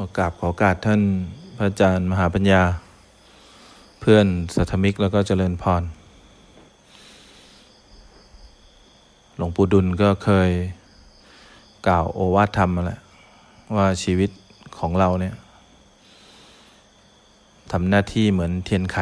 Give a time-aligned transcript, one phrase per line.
[0.00, 1.02] โอกาสขอกาสท่าน
[1.56, 2.62] พระอาจารย์มหาปัญญา
[4.00, 5.82] เพื่อนสัทมิกแล้วก็เจริญพร
[9.36, 10.50] หลวงปู่ดุลก็เคย
[11.86, 13.00] กล่าวโอวาทธรรมมาแล้ว
[13.76, 14.30] ว่าชีวิต
[14.78, 15.34] ของเราเนี่ย
[17.72, 18.98] ทำหน้าที่เหมือนเทียนไข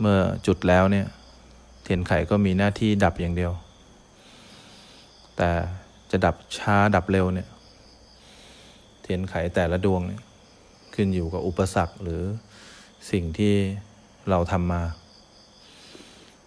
[0.00, 1.06] เมื่อจุดแล้วเนี่ย
[1.82, 3.52] เทียนไขก็มีหน้าที่ดับอย่างเดียว
[5.36, 5.50] แต่
[6.10, 7.48] จะดับช้าดับเร็วเนี่ย
[9.10, 10.22] ทียนไขแต่ละดวงเนี่ย
[10.94, 12.22] ขึ้นอยู่กับอุปสรรคหรือ
[13.10, 13.54] สิ่งที่
[14.30, 14.82] เราทำมา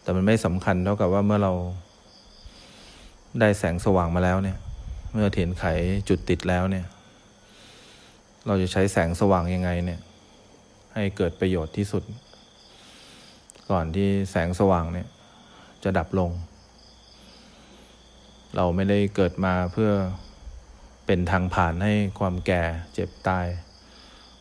[0.01, 1.53] แต่มันไม่สำคัญเท่ากับว่าเมื่อเรา
[3.39, 4.57] ได้แสงสว่างมาแล้วเนี่ย
[5.13, 5.63] เมื่อเทียนไข
[6.09, 6.85] จุดติดแล้วเนี่ย
[8.47, 10.01] เราจะใช้แสงสว่างยังไงเนี่ย
[10.93, 12.03] ให้เกิดประโยชน์ที่สุด
[13.69, 15.07] ก่อนที่แสงสว่างเนี่ย
[15.83, 16.31] จะดับลง
[18.55, 19.91] เราไม่ได้เกิดมาเพื่อ
[21.05, 22.61] เป็นทางผ่านให้ความแก่
[22.93, 23.45] เจ็บตาย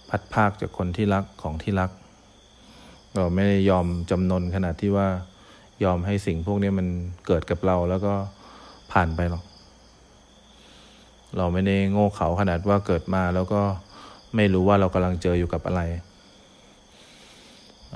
[0.09, 1.91] พัดภาคจากคนที่รักของที่รัก
[3.15, 5.09] เราไม่ได้ยอมจำนนขนาดที่ว่า
[5.85, 6.87] ยอมให้สิ่งพวกนี้มัน
[7.27, 8.15] เกิดกับเราแล้วก็
[8.93, 9.45] ผ่านไปหรอก
[11.37, 13.63] เราไม่ได้โง่เขาขนาดว่าเกิดมาแล้วก็
[14.37, 15.83] ไม่รู้ว่าเรากำลังเจออยู่กับอะไร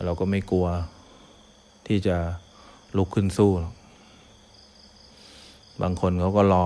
[0.04, 0.66] เราก็ไม่กลัว
[1.86, 2.16] ที่จะ
[2.96, 3.74] ลุกขึ้นสู้หรอก
[5.82, 6.64] บางคนเขาก็รอ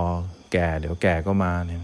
[0.51, 1.81] แก่เดี๋ยวแก่ก็มาเนี่ย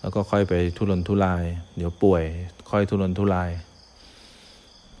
[0.00, 1.44] แล้วก็ค่อยไปทุรนทุราย
[1.76, 2.24] เดี๋ยวป่วย
[2.70, 3.50] ค่อยทุรนทุราย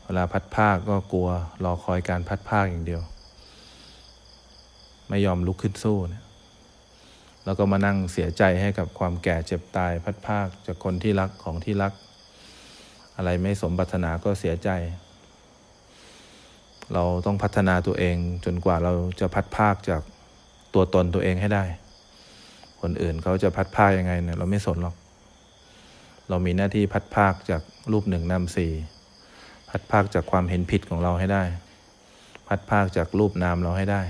[0.04, 1.28] เวลาพัดภาคก็กลัว
[1.64, 3.02] รอคอยการพัดภาคอย่างเดียว
[5.08, 6.24] ไม่ยอมลุกขึ้นสู้เนี่ย
[7.44, 11.92] แล้วก็มานั่งเสียใจให้กับความแก่เจ็บตายพัดภาคจากคนที่รักของที่รัก
[13.16, 14.70] อะไรไม่สมปรารถนาก็เสียใจ
[16.94, 20.02] เราต้องพัฒนาตัวเองจนกว่าเราจะพัดภาคจาก
[20.74, 21.64] ตัวตนตัวเองให้ได้
[22.82, 24.96] คนอื่นเขาจะพัดภาคยังไงเนี่ยเราไม่สนหรอก
[26.28, 28.72] เรามีหน้าที่พัดภาคจากรูปหนึ่งนามสี่
[29.70, 31.42] พัดภาคจากความเห็นผิดของเราให้ได้
[32.48, 34.02] พัดภาคจากรูปนามเราให้ได้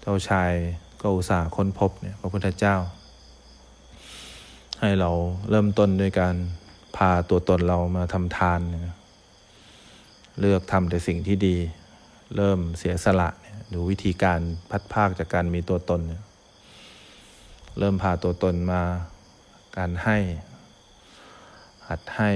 [0.00, 0.52] เจ้าชาย
[1.00, 2.76] ก็อุตส่าห์ค้นพบเนี่ยพระพุทธเจ้า
[4.80, 5.10] ให้เรา
[5.50, 6.36] เริ่มต้นด้วยการ
[6.96, 8.74] พาตัวตนเรามาทำทานเน
[10.40, 11.56] เลือกทำแต่สิ่งที่ดี
[12.36, 13.28] เริ่มเสียสละ
[13.72, 14.40] ดูวิธีการ
[14.70, 16.22] พัดภาคจากการมีตัวตนเนี่ย
[17.78, 18.82] เริ่มพาตัวตนมา
[19.76, 20.18] การให้
[21.88, 22.30] หัดให้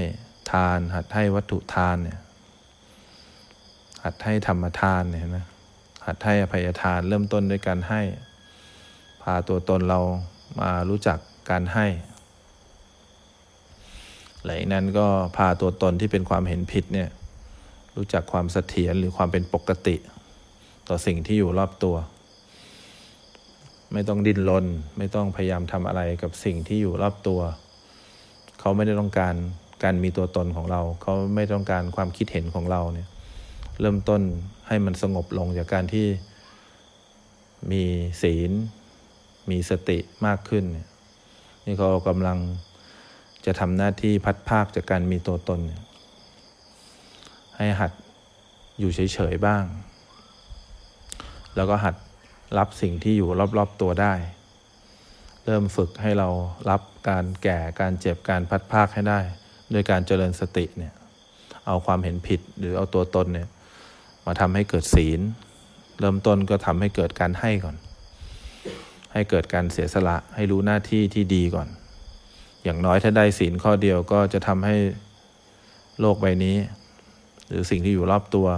[0.50, 2.18] ทาน หัดให้วัตถุทานเนี่ย
[4.04, 5.46] หัดให้ธรรมทานเนี่ยนะ
[6.06, 8.02] หัดให้อภัยทาน เริ่มต้นด้วยการให้
[9.22, 10.00] พาตัวตนเรา
[10.60, 11.18] มารู้จัก
[11.50, 11.86] การให้
[14.44, 17.08] หลังนั้นก็พาตัวตนที่เป็นความเห็นผิดเนี่ย
[17.96, 19.96] รู้จักความเสถียรหรือความเป็นปกติ
[20.88, 21.96] ต่อสิ่งที่อยู่รอบตัว
[23.92, 24.66] ไม่ต้องดิ้นรน
[24.98, 27.40] ไม่ต้องพยายามทำอะไรกับสิ่งที่อยู่รอบตัว
[28.60, 29.34] เขาไม่ได้ต้องการ
[29.84, 33.08] การมีตัวตนของเรา เขาไม่ต้องการความคิดเห็นของเราเนี่ย
[33.80, 34.22] เริ่มต้น
[34.68, 36.06] ให้มันสงบลงจากการที่
[37.72, 37.82] มี
[38.22, 38.52] ศีล
[39.50, 40.88] มีสติมากขึ้นเนี่ย
[41.64, 42.38] นี่เขากำลัง
[43.46, 45.60] จะทำหน้าที่พัดภาคจากการมีตัวตน
[47.56, 47.92] ให้หัด
[48.78, 49.64] อยู่เฉยๆบ้าง
[51.56, 51.94] แล้วก็หัด
[52.58, 53.28] รับสิ่งที่อยู่
[53.58, 54.14] รอบๆตัวได้
[55.44, 56.28] เริ่มฝึกให้เรา
[56.70, 59.20] รับการแก่การเจ็บการพัดภาคให้ได้
[59.72, 60.94] ด้วยการเจริญสติเนี่ย
[61.66, 63.48] เอาความเห็นผิดหรือเอาตัวตนเนี่ย
[64.26, 65.20] มาทำให้เกิดศีล
[66.00, 67.76] เริ่มต้นก็ทำให้เกิดการให้ก่อน
[69.12, 71.68] ให้เกิดการเสียสละให้รู้หน้าที่ที่ดีก่อน
[72.64, 74.76] อย่างน้อยถ้าได้ศีลข้อเดียวก็จะทำให้
[76.00, 76.56] โลกใบนี้
[77.48, 78.48] หรือสิ่งที่อยู่รอบตัว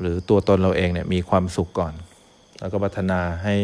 [0.00, 1.92] หรือตัวตนเราเองเนี่ยมีความสุขก่อน
[2.60, 3.54] แล้วก็พัฒนาให้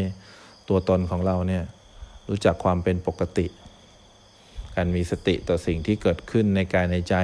[0.69, 1.65] ตัวตนของเราเนี่ย
[2.29, 3.47] รู้จักความเป็นปกติ
[4.77, 7.15] การมีสติต่อสิ่งที่เกิดขึ้นในกายในใจ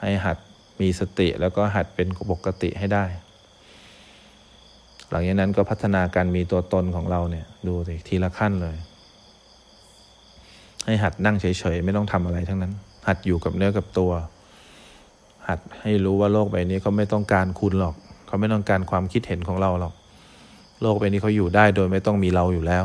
[0.00, 0.38] ให้หัด
[0.80, 3.04] มีสติแล้วก็หัดเป็นปกติให้ได้
[5.10, 8.76] หลังจากนั้นก็พัฒนาการมีตัวตนของเราเนี่ยดูสิทีละขั้นเลย
[10.84, 12.72] ให้หัดนั่งเฉยๆไม่ต้องทำอะไรทั้งนั้น
[13.08, 14.12] หัดอยู่กับเนื้อกับตัว
[15.48, 17.94] หัดให้รู้ว่าโลกใบนี้เขาไม่ต้องการคุณหรอก
[18.26, 19.94] เขาไม่ต้องการความคิดเห็นของเราหรอก
[20.82, 22.84] โลกใบนี้เขาอยู่ได้โดยไม่ต้องมีเราอยู่แล้ว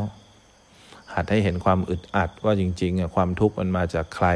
[1.14, 4.28] หัดให้เห็นความอึดอัดว่าจริงๆความทุกข์มันมาจากใคร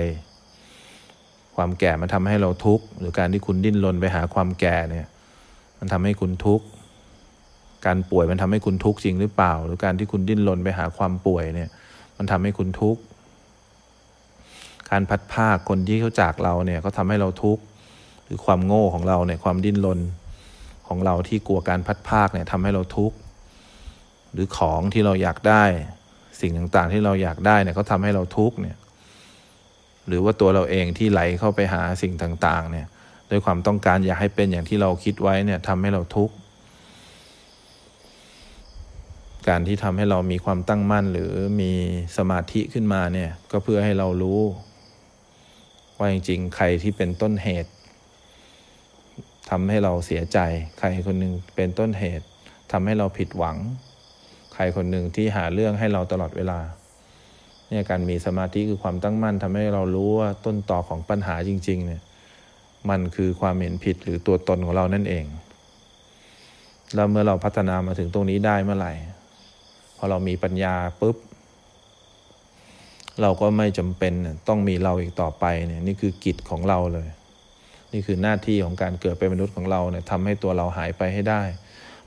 [1.56, 5.08] ความแก่มันทำให้เราทุกข์หรือการที่คุณดิ้นรนไปหาความแก่เนี่ย
[5.80, 6.66] มันทำให้คุณทุกข์
[7.86, 11.70] การป่วยมันทำให้คุณทุกข์จริงหรือเปล่า หรือการที่คุณดิ้นรนไปหาความป่วยเนี่ย
[12.18, 13.02] มันทำให้คุณทุกข์
[14.90, 17.64] การพัดภาคคนที่เขาจากเราเนี่ยเขาทาให้เราทุกข์
[18.26, 20.00] หรือความโง่ของเราเนี่ยความดิ้นรน
[20.88, 23.16] ของเราที่กลัวการพัดภาคเนี่ยทำให้เราทุกข์
[24.34, 25.64] หรือของที่เราอยากได้
[26.42, 28.78] สิ่งต่างๆที่เราอยากได้เนี่ยเขาทำให้เราทุกข์เนี่ย
[30.08, 32.88] หรือว่าตัวเราเองที่ไหลเข้าไปหาสิ่งต่างๆเนี่ย
[33.30, 36.36] ด้วยความต้องการอยากให้เป็นอย่างที่เราคิดไว้เนี่ยทำให้เราทุกข์
[39.48, 41.32] การที่ทำให้เรามีความตั้งมั่น หรือ
[41.62, 41.72] มี
[42.18, 44.42] สมาธิขึ้นมาเนี่ยก็เพื่อให้เรารู้
[45.98, 47.72] ว่าจริงๆใครที่เป็นต้นเหตุ
[49.50, 50.40] ทำให้เราเสียใจ
[50.80, 52.26] ใครคนหนึ่งเป็นต้นเหตุ
[52.72, 53.58] ทำให้เราผิดหวัง
[54.54, 56.60] ใครคนหนึ่งที่หาเรื่องให้เราตลอดเวลา
[57.70, 62.02] เนี่ยการมีสมาธิคือความตั้งมั่นทำให้เรารู้ว่าต้นต่อของปัญหาจริง ๆ เนี่ย
[62.90, 65.26] มันคือความเห็นผิดหรือตัวตนของเรานั่นเอง
[66.96, 68.94] แล้วเมื่อเราพัฒนามาถึงตรงนี้ได้เมื่อไหร่
[69.98, 71.18] พอเรามีปัญญาปุ๊บ
[73.22, 74.14] เราก็ไม่จำเป็น
[74.48, 77.10] ต้องมีเราอีกต่อไปเนี่ยนี่คือกิจของเราเลย
[77.94, 81.42] นี่คือหน้าที่ของการเกิดเป็นมนุษย์ของเราเนี่ยทำให้ตัวเราหายไปให้ได้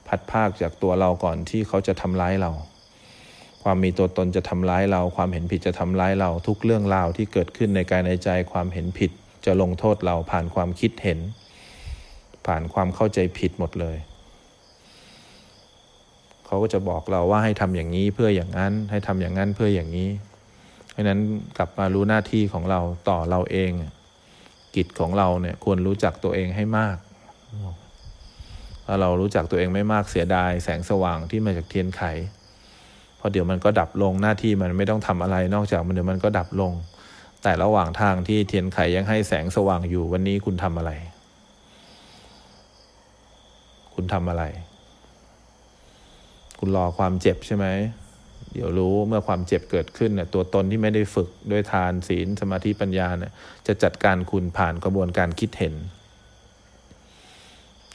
[0.08, 2.52] พัดภาคจากตัวเราก่อนที่เขาจะทำร้ายเรา
[3.62, 9.10] ความมีตัวตนจะทำร้ายเรา ความเห็นผิดจะทำร้ายเรา ทุกเรื่องราวที่เกิดขึ้นในกายในใจความเห็นผิด
[9.46, 11.18] จะลงโทษเราผ่านความคิดเห็น
[12.46, 13.96] ผ่านความเข้าใจผิดหมดเลย
[16.46, 20.10] เขาก็จะบอกเราว่าให้ทำอย่างนี้เพื่ออย่างนั้น ให้ทำอย่างนั้นเพื่ออย่างนี้
[20.90, 21.20] เพราะนั้น
[21.58, 23.70] กลับมารู้หน้าที่ของเราต่อเราเอง
[24.76, 26.96] กิจของเราเนี่ยควรรู้จักตัวเองให้มาก
[28.86, 32.02] ถ้าเรารู้จักตัวเองไม่มากเสียดายแสงสว่างที่มาจากเทียนไข
[33.18, 36.72] พอเดี๋ยวมันก็ดับลงหน้าที่มันไม่ต้องทำอะไรนอกจากมันเดี๋ยวมันก็ดับลง
[37.42, 40.92] แต่ระหว่างทางที่เทียนไขยังให้แสงสว่างอยู่วันนี้คุณทำอะไร
[43.94, 44.44] คุณทำอะไร
[46.58, 47.66] คุณรอความเจ็บใช่ไหม
[48.52, 53.32] เดี๋ยวรู้เมื่อความเจ็บเกิดขึ้นเนี่ยตัวตนที่ไม่ได้ฝึกด้วยทานศีลสมาธิปัญญาเนี่ย
[53.66, 55.74] จะจัดการคุณผ่านกระบวนการคิดเห็น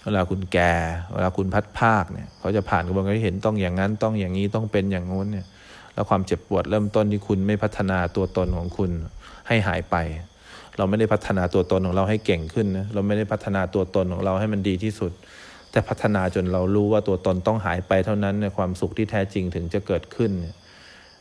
[0.03, 0.73] เวลาคุณแก่
[1.13, 5.45] เวลาคุณพัดภาคเนี่ยเขาจะผ่านกระบวนการที่เห็นต้องอย่างนั้นต้องอย่างนี้ต้องเป็นอย่างงู้นเนี่ย
[5.93, 8.91] แล้วความเจ็บปวดเริ่มต้นที่คุณไม่พัฒนาตัวตนของคุณ
[9.47, 9.95] ให้หายไป
[10.77, 15.11] เราไม่ได้พัฒนาตัวตนของเราให้เก่งขึ้นนะเราไม่ได้พัฒนาตัวตนของเราให้มันดีที่สุด
[15.71, 20.31] แต่พัฒนาจนเรารู้ว่าตัวตนต้องหายไปเท่านั้นในความสุขที่แท้จริงถึงจะเกิดขึ้น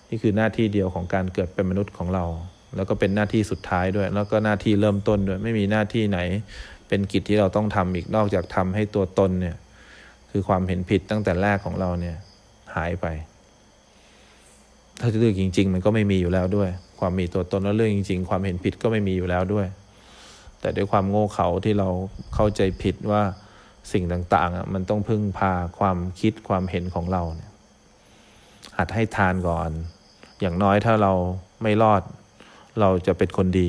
[0.08, 2.24] นี่คือหน้าที่เดียวของการเกิดเป็นมนุษย์ของเรา
[2.76, 6.18] แล้วก็เป็นหน้าที่สุดท้ายด้วย แล้วก็หน้าที่เริ่มต้นด้วย ไม่มีหน้าที่ไหน
[6.88, 9.56] เป็นกิจที่เราต้องทำอีกนอกจากทำให้ตัวตนเนี่ย
[10.30, 12.16] คือความเห็นผิดตั้งแต่แรกของเราเนี่ย
[12.74, 13.06] หายไป
[15.00, 16.70] ถ้าจะเรื่องจริง ๆ มันก็ไม่มีอยู่แล้วด้วย
[17.00, 19.66] ความมีตัวตนแล้วเรื่องจริง ๆ ความเห็นผิดก็ไม่มีอยู่แล้วด้วย
[20.60, 21.88] แต่ด้วยความโง่เขลาที่เรา
[22.34, 23.22] เข้าใจผิดว่า
[23.92, 27.50] สิ่งต่างๆมันต้องพึ่งพาความคิดความเห็นของเราเนี่ย
[28.76, 29.70] หัดให้ทานก่อน
[30.40, 31.12] อย่างน้อยถ้าเรา
[31.62, 32.02] ไม่รอด
[32.80, 33.68] เราจะเป็นคนดี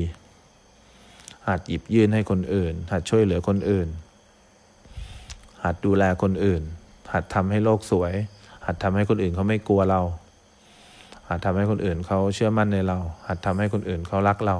[1.50, 3.88] หัดหยิบยื่นให้คนอื่น หัดช่วยเหลือคนอื่น
[5.64, 6.62] หัดดูแลคนอื่น
[7.12, 8.12] หัดทำให้โลกสวย
[8.66, 10.00] หัดทำให้คนอื่นเขาไม่กลัวเรา
[11.28, 14.56] หัดทำให้คนอื่นเขาเชื่อมั่นในเรา หัดทำให้คนอื่นเขารักเรา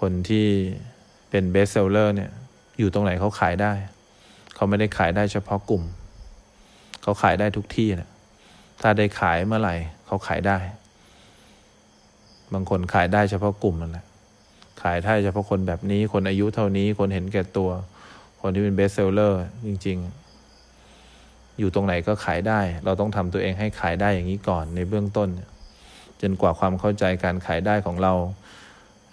[0.00, 0.46] คนที่
[1.30, 2.30] เป็น best seller เนี่ย
[2.78, 3.72] อยู่ตรงไหนเขาขายได้
[4.54, 5.82] เขาไม่ได้ขายได้เฉพาะกลุ่ม
[7.02, 8.10] เขาขายได้ทุกที่นะ
[8.80, 9.76] ถ้าได้ขายเมื่อไหร่
[10.06, 10.58] เขาขายได้
[12.52, 14.04] บางคนขายได้เฉพาะกลุ่มนั่นแหละ
[14.82, 17.70] ขายได้เฉพาะคนแบบนี้ คนอายุเท่านี้คนเห็นแก่ตัว
[18.40, 19.98] คนที่เป็น best seller จริง
[20.78, 25.28] ๆ อยู่ตรงไหนก็ขายได้ เราต้องทำตัวเองให้ขายได้อย่างนี้ก่อนในเบื้องต้น
[26.20, 28.12] จนกว่าความเข้าใจการขายได้ของเรา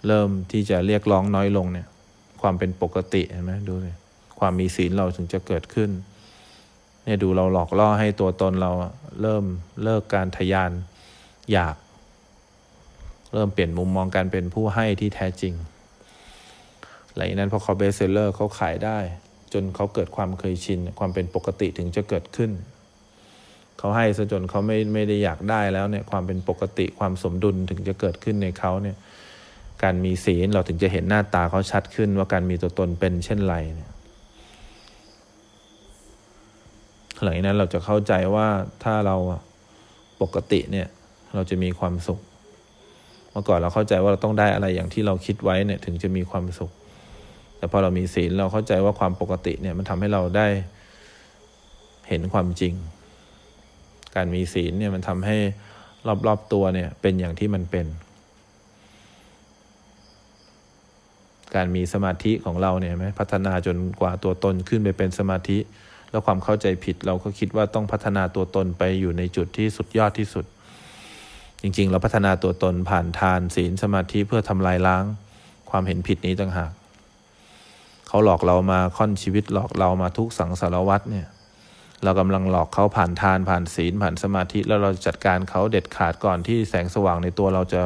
[0.06, 1.86] เริ่มที่จะเรียกร้องน้อยลงเนี่ย
[2.42, 3.92] ความเป็นปกติเห็นไหมดูสิ
[4.38, 5.90] ความมีศีลเราถึงจะเกิดขึ้น
[7.04, 8.70] เนี่ยดูเราหลอกล่อให้ตัวตนเรา
[9.22, 9.44] เริ่ม
[9.82, 10.70] เลิกการทยาน
[11.52, 11.76] อยาก
[13.34, 15.54] เริ่มเปลี่ยนมุมมองการเป็นผู้ให้ที่แท้จริง
[17.14, 18.98] หลังจากนั้นพอเขาเบสเซลเลอร์เขาขายได้
[19.52, 22.50] จนเขาเกิดความเคยชิน ความเป็นปกติถึงจะเกิดขึ้น
[23.78, 28.96] เขาให้ซะจนเขาไม่ไม่ได้อยากได้แล้วเนี่ยความเป็นปกติความสมดุลถึงจะเกิดขึ้นในเขาเนี่ย
[29.82, 33.90] การมีศีลเราถึงจะเห็นหน้าตาเขาชัดขึ้น ว่าการมีตัวตนเป็นเช่นไรเนี่ย
[37.22, 38.46] หลังจากนั้นเราจะเข้าใจว่า
[38.84, 39.16] ถ้าเรา
[40.22, 40.86] ปกติเนี่ย
[41.34, 42.20] เราจะมีความสุข
[43.34, 46.72] เมื่อก่อนเราเข้าใจว่าเราต้องได้อะไรอย่างที่เราคิดไว้เนี่ยถึงจะมีความสุข
[47.58, 50.46] แต่พอเรามีศีลเราเข้าใจว่าความปกติเนี่ยมันทำให้เราได้
[52.08, 52.74] เห็นความจริง
[54.16, 55.36] การมีศีลเนี่ยมันทำให้
[56.26, 57.86] รอบๆตัวเนี่ยเป็นอย่างที่มันเป็น
[61.54, 65.58] การมีสมาธิของเราเนี่ยไหมพัฒนาจนกว่าตัวตนขึ้นไปเป็นสมาธิ
[66.10, 70.44] แล้วความเข้าใจผิดเราก็คิดว่าต้องพัฒนาตัวตนไปอยู่ในจุดที่สุดยอดที่สุด
[71.66, 75.04] จริง ๆ เราพัฒนาตัวตนผ่านทานศีลสมาธิเพื่อทำลายล้าง
[75.70, 76.72] ความเห็นผิดนี้ต่างหาก
[78.08, 81.26] เขาหลอกเรามาค่อนชีวิตหลอกเรามาทุกสังสารวัตรเนี่ย
[82.04, 87.82] เรากำลังหลอกเขาผ่านทานผ่านศีลผ่านสมาธิ แล้วเราจัดการเขาเด็ดขาดก่อนที่แสงสว่างในตัวเราจะ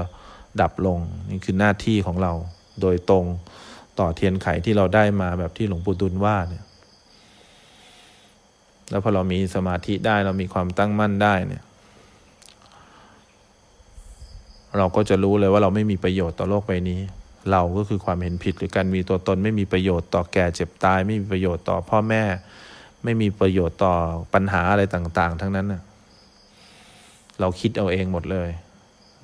[0.60, 0.98] ดับลง
[1.30, 2.32] นี่คือหน้าที่ของเรา
[2.80, 3.24] โดยตรง
[3.98, 6.64] ต่อเทียนไขที่เราได้มาแบบที่หลวงปู่ดุลว่าเนี่ย
[8.90, 11.62] แล้วพอเรามีสมาธิได้เรามีความตั้งมั่นได้เนี่ย
[14.76, 17.00] เราก็จะรู้เลยว่าเราไม่มีประโยชน์ต่อโลกใบนี้
[17.52, 22.22] เราก็คือความเห็นผิดหรือการมีตัวตนไม่มีประโยชน์ต่อแก่เจ็บตาย ไม่มีประโยชน์ต่อพ่อแม่
[23.04, 23.94] ไม่มีประโยชน์ต่อ
[24.34, 25.82] ปัญหาอะไรต่าง ๆ ทั้งนั้นนะ
[27.40, 28.48] เราคิดเอาเองหมดเลย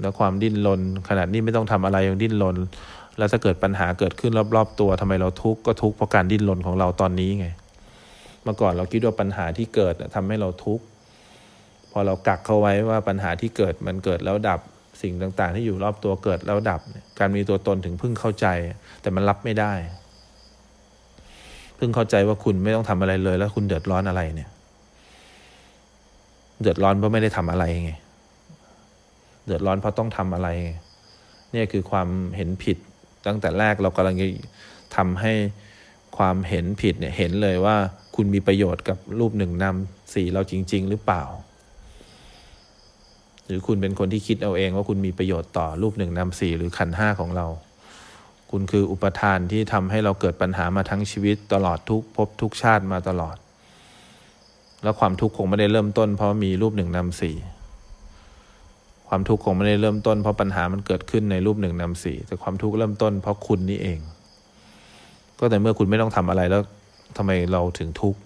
[0.00, 2.56] แล้วความดิ้นรนขนาดนี้ไม่ต้องทำอะไรยังดิ้นรน
[3.18, 7.46] แล้วถ้าเกิดปัญหาเกิดขึ้นรอบๆตัวทำไมเราทุกข์ก็ทุกข์เพราะการดิ้นรนของเราตอนนี้ไง
[8.42, 10.84] เมื่อก่อนเราคิดว่าปัญหาที่เกิดทำให้เราทุกข์
[11.92, 14.60] พอเรากักเข้าไว้ว่าปัญหาที่เกิดมันเกิดแล้วดับ
[15.02, 16.80] สิ่งต่างๆ ที่อยู่รอบตัวเกิดแล้วดับ
[17.18, 18.46] การมีตัวตนถึงพึ่งเข้าใจ
[19.02, 19.72] แต่มันรับไม่ได้
[21.78, 24.50] พึ่งเข้าใจว่าคุณไม่ต้องทำอะไรเลย แล้วคุณเดือดร้อนอะไรเนี่ย
[26.60, 27.92] เดือดร้อนเพราะไม่ได้ทำอะไรไง
[29.46, 30.48] เดือดร้อนเพราะต้องทำอะไร
[31.52, 32.78] เนี่ยคือความเห็นผิด
[33.26, 34.26] ตั้งแต่แรกเรากำลังจะ
[34.96, 35.32] ทำให้
[36.16, 37.76] ความเห็นผิดเนี่ยเห็นเลยว่า
[38.16, 41.22] คุณมีประโยชน์กับรูปหนึ่งนำสี่เราจริง ๆ หรือเปล่า
[43.46, 47.46] หรือคุณเป็นคนที่คิดเอาเองว่าคุณมีประโยชน์ต่อรูปหนึ่งนำสี่หรือขันห้าของเรา
[48.50, 53.36] คุณคืออุปทานที่ทำให้เราเกิดปัญหามาทั้งชีวิตตลอดทุกภพทุกชาติมาตลอด
[54.82, 57.36] แล้วความทุกข์คงไม่ได้เริ่มต้น เพราะมีรูปหนึ่งนำสี่
[59.08, 63.98] ความทุกข์คงไม่ได้เริ่มต้น เพราะปัญหามันเกิดขึ้นในรูปหนึ่งนำสี่แต่ความทุกข์เริ่มต้น เพราะคุณนี่เอง
[65.38, 66.62] ก็แต่เมื่อคุณไม่ต้องทำอะไรแล้ว
[67.16, 68.20] ทำไมเราถึงทุกข์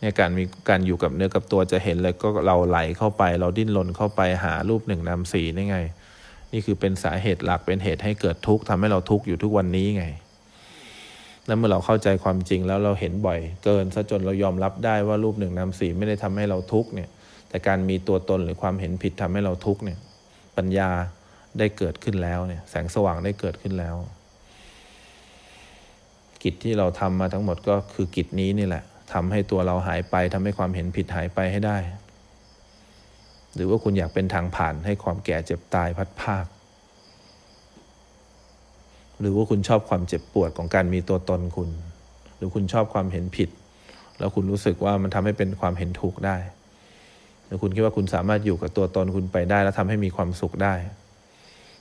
[0.00, 5.78] เนี่ยการมีการอยู่กับเนื้อกับตัวจะเห็นเลยก็เราไหลเข้าไป เราดิ้นรนเข้าไปหารูปหนึ่งนำสี่นี่ไง
[6.52, 10.04] นี่คือเป็นสาเหตุหลักเป็นเหตุให้เกิดทุกข์ทำให้เราทุกข์อยู่ทุกวันนี้ไง
[11.46, 17.08] แล้วเมื่อเราเข้าใจความจริงแล้วเราเห็นบ่อย เกินซะจนเรายอมรับได้ว่ารูปหนึ่งนำสี่ไม่ได้ทำให้เราทุกข์เนี่ย
[17.48, 19.98] แต่การมีตัวตนหรือความเห็นผิดทำให้เราทุกข์เนี่ย
[20.56, 20.90] ปัญญา
[21.58, 23.94] ได้เกิดขึ้นแล้วเนี่ย แสงสว่างได้เกิดขึ้นแล้ว
[26.42, 31.78] กิจที่เราทำมาทั้งหมดก็คือกิจนี้นี่แหละ ทำให้ตัวเราหายไปทำให้ความเห็นผิดหายไปให้ได้
[33.54, 36.44] หรือว่าคุณอยากเป็นทางผ่านให้ความแก่เจ็บตายพัดภาค
[39.20, 41.70] หรือว่าคุณชอบความเจ็บปวดของการมีตัวตนคุณ
[42.36, 43.48] หรือคุณชอบความเห็นผิด
[44.18, 46.36] แล้วคุณรู้สึกว่ามันทำให้เป็นความเห็นถูกได้
[47.46, 50.74] แต่คุณคิดว่าคุณสามารถอยู่กับตัวตนคุณไปได้ แล้วทำให้มีความสุขได้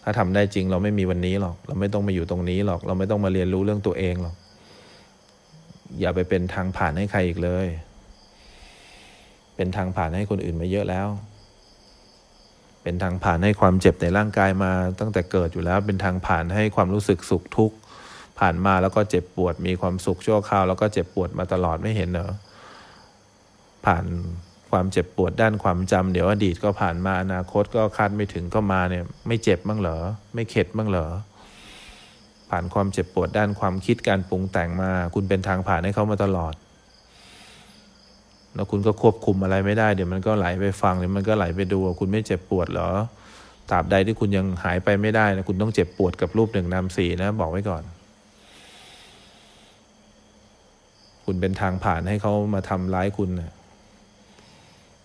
[0.03, 4.35] ถ้าทำได้จริงเราไม่มีวันนี้หรอก เราไม่ต้องมาอยู่ตรงนี้หรอก เราไม่ต้องมาเรียนรู้เรื่องตัวเองหรอก
[5.99, 7.67] อย่าไปเป็นทางผ่านให้ใครอีกเลย
[9.55, 11.07] เป็นทางผ่านให้คนอื่นมาเยอะแล้ว
[12.83, 17.77] เป็นทางผ่านให้ความเจ็บในร่างกายมาตั้งแต่เกิดอยู่แล้ว เป็นทางผ่านให้ความรู้สึกสุขทุกข์
[18.39, 22.31] ผ่านมาแล้วก็เจ็บปวด มีความสุขชั่วคราว แล้วก็เจ็บปวดมาตลอดไม่เห็นเหรอ
[23.85, 24.05] ผ่าน
[24.71, 29.97] ความเจ็บปวดด้านความจำเดี๋ยวอดีตก็ผ่านมาอนาคตก็คาดไม่ถึงก็มาเนี่ย ไม่เจ็บบ้างเหรอ
[30.35, 31.07] ไม่เข็ดบ้างเหรอ
[32.49, 36.53] ผ่านความเจ็บปวดด้านความคิดการปรุงแต่งมา คุณเป็นทางผ่านให้เขามาตลอด
[38.55, 42.89] แล้วคุณก็ควบคุมอะไรไม่ได้ เดี๋ยวมันก็ไหลไปฟังเดี๋ยวมันก็ไหลไปดู คุณไม่เจ็บปวดหรอ
[43.69, 47.83] ตราบใดที่คุณยังหายไปไม่ได้นะคุณต้องเจ็บปวดกับรูปหนึ่งนามสี่นะ บอกไว้ก่อน
[51.25, 53.53] คุณเป็นทางผ่านให้เขามาทำร้ายคุณนะ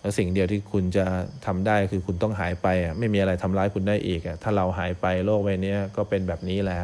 [0.01, 1.05] แล้วสิ่งเดียวที่คุณจะ
[1.45, 6.77] ทำได้คือคุณต้องหายไปอะไม่มีอะไรทำร้ายคุณได้อีกอะถ้าเราหายไปโลกใบนี้ก็เป็นแบบนี้แหละ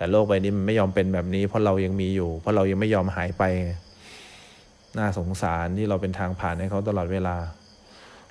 [0.00, 3.44] แต่โลกใบนี้มันไม่ยอมเป็นแบบนี้ เพราะเรายังมีอยู่ เพราะเรายังไม่ยอมหายไป
[4.98, 7.36] น่าสงสารที่เราเป็นทางผ่านให้เขาตลอดเวลา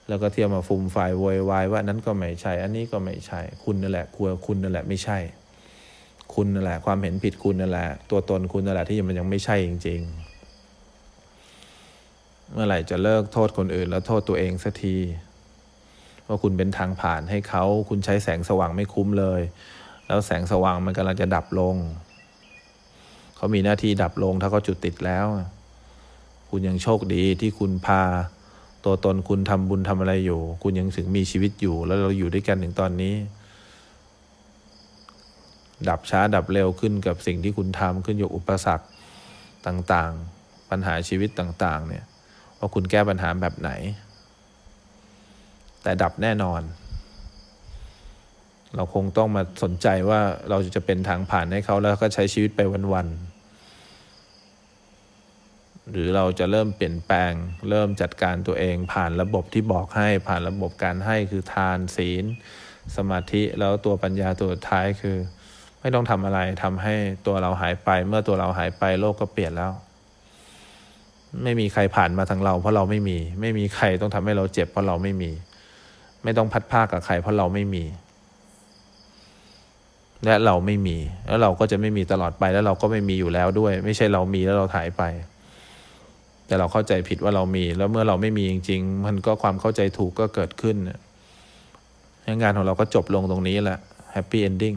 [0.08, 5.18] แล้วก็เที่ยวมาฟุมฝ่ายโวยวายว่านั้นก็ไม่ใช่ อันนี้ก็ไม่ใช่ คุณนั่นแหละกลัวคุณนั่นแหละไม่ใช่
[6.34, 10.02] คุณนั่นแหละ ความเห็นผิดคุณนั่นแหละ ตัวตนคุณนั่นแหละที่มันยังไม่ใช่จริง
[11.68, 14.96] ๆ เมื่อไหร่จะเลิกโทษคนอื่น แล้วโทษตัวเองสักที
[16.28, 19.42] ว่าคุณเป็นทางผ่านให้เขา คุณใช้แสงสว่างไม่คุ้มเลย
[20.10, 21.76] แล้วแสงสว่างมันกำลังจะดับลง
[23.36, 25.26] เขามีหน้าที่ดับลงถ้าเขาจุดติดแล้ว
[26.50, 28.02] คุณยังโชคดีที่คุณพา
[28.86, 33.16] ตัวตนคุณทำบุญทำอะไรอยู่ คุณยังถึงมีชีวิตอยู่ แล้วเราอยู่ด้วยกันถึงตอนนี้
[35.90, 38.86] ดับช้าดับเร็วขึ้นกับสิ่งที่คุณทำขึ้นอยู่อุปสรรค
[39.68, 42.06] ต่างๆ ปัญหาชีวิตต่าง ๆ เนี่ย
[42.60, 43.72] ว่าคุณแก้ปัญหาแบบไหน
[45.84, 46.62] แต่ดับแน่นอน
[48.76, 52.62] เราคงต้องมาสนใจว่าเราจะเป็นทางผ่านให้เขาแล้วก็ใช้ชีวิตไป
[52.94, 53.40] วันๆ
[55.92, 57.32] หรือเราจะเริ่มเปลี่ยนแปลง
[57.70, 62.26] เริ่มจัดการตัวเองผ่านระบบที่บอกให้ผ่านระบบการให้คือทานศีล
[62.96, 65.18] สมาธิแล้วตัวปัญญาตัวท้ายคือ
[65.82, 66.96] ไม่ต้องทำอะไรทำให้
[67.28, 69.72] ตัวเราหายไป เมื่อตัวเราหายไปโลกก็เปลี่ยนแล้ว
[71.44, 75.32] ไม่มีใครผ่านมาทางเรา เพราะเราไม่มี ไม่มีใครต้องทำให้เราเจ็บเพราะเราไม่มี
[76.24, 77.84] ไม่ต้องพัดภาคกับใครเพราะเราไม่มี
[80.26, 80.98] และเราไม่มี
[81.28, 85.04] แล้วเราก็จะไม่มีตลอดไปแล้วเราก็ไม่มีอยู่แล้วด้วย ไม่ใช่เรามีแล้วเราถ่ายไป
[86.48, 90.78] แต่เราเข้าใจผิดว่าเรามี แล้วเมื่อเราไม่มีจริง ๆ มันก็ความเข้าใจถูกก็เกิดขึ้น
[92.42, 93.80] งานของเราก็จบลงตรงนี้แหละ
[94.12, 94.76] happy ending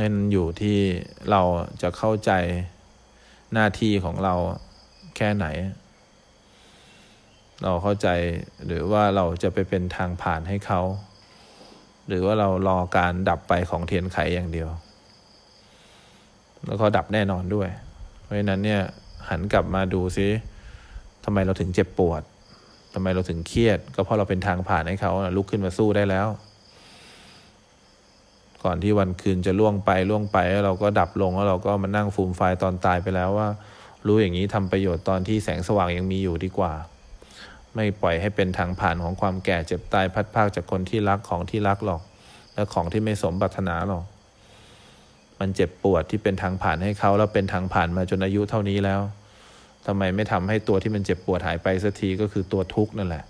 [0.00, 0.78] นั่นอยู่ที่
[1.30, 1.42] เรา
[1.82, 2.32] จะเข้าใจ
[3.52, 4.34] หน้าที่ของเรา
[5.16, 5.46] แค่ไหน
[7.62, 8.08] เราเข้าใจ
[8.66, 10.80] หรือว่าเราจะไปเป็นทางผ่านให้เขา
[12.08, 14.68] หรือว่าเรารอการดับไปของเทียนไขอย่างเดียว
[16.66, 17.68] แล้วก็ดับแน่นอนด้วย
[18.22, 18.80] เพราะฉะนั้นเนี่ย
[19.28, 20.28] หันกลับมาดูซิ
[21.24, 22.22] ทำไมเราถึงเจ็บปวด
[22.94, 26.26] ทำไมเราถึงเครียด ก็เพราะเราเป็นทางผ่านให้เขาลุกขึ้นมาสู้ได้แล้ว
[28.64, 33.48] ก่อนที่วันคืนจะล่วงไปล่วงไปแล้วเราก็ดับลงแล้วเราก็มานั่งฟูมไฟตอนตายไปแล้วว่า
[34.06, 36.72] รู้อย่างนี้ทำประโยชน์ตอนที่แสงสว่างยังมีอยู่ดีกว่า
[37.76, 42.02] ไม่ปล่อยให้เป็นทางผ่านของความแก่เจ็บตายพัดพากจากคนที่รักของที่รักหรอก
[42.54, 44.04] และของที่ไม่สมปรารถนาหรอก
[45.40, 49.00] มันเจ็บปวดที่เป็นทางผ่านให้เขาแล้วเป็นทางผ่านมาจนอายุเท่านี้แล้ว
[49.86, 53.24] ทำไมไม่ทำให้ตัวที่มันเจ็บปวดหายไปสักทีก็คือตัวทุกข์นั่นแหละ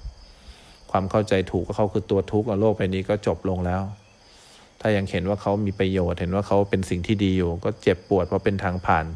[0.91, 3.83] ความเข้าใจถูกก็เขาคือตัวทุกข์โลกใบนี้ก็จบลงแล้ว
[4.81, 9.07] ถ้ายังเห็นว่าเขามีประโยชน์เห็นว่าเขาเป็นสิ่งที่ดีอยู่ ก็เจ็บปวดเพราะเป็นทางผ่าน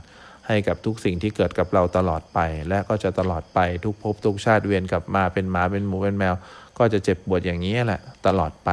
[0.50, 2.38] ให้กับทุกสิ่งที่เกิดกับเราตลอดไป
[2.68, 6.34] และก็จะตลอดไปทุกภพทุกชาติเวียนกลับมาเป็นหมาเป็นหมูเป็นแมว
[6.78, 8.70] ก็จะเจ็บปวดอย่างนี้แหละตลอดไป